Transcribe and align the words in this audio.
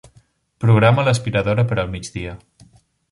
Programa 0.63 1.03
l'aspiradora 1.07 1.67
per 1.73 1.77
al 1.83 1.91
migdia. 1.97 2.33